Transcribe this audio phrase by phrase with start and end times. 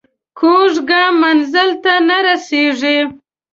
[0.39, 2.97] کوږ ګام منزل ته نه رسېږي